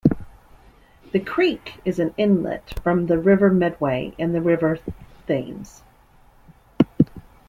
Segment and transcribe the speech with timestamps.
[1.11, 4.79] The creek is an inlet from the River Medway and the River
[5.27, 5.83] Thames.